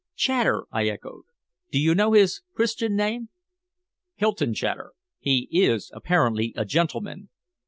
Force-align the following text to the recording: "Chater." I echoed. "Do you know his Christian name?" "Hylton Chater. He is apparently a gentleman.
"Chater." 0.15 0.65
I 0.71 0.87
echoed. 0.87 1.25
"Do 1.71 1.79
you 1.79 1.93
know 1.93 2.13
his 2.13 2.41
Christian 2.55 2.95
name?" 2.95 3.29
"Hylton 4.15 4.55
Chater. 4.55 4.93
He 5.19 5.47
is 5.51 5.91
apparently 5.93 6.55
a 6.57 6.65
gentleman. 6.65 7.29